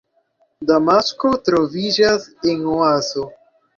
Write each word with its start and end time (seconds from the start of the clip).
Damasko 0.69 1.33
troviĝas 1.49 2.27
en 2.55 2.67
oazo. 2.79 3.29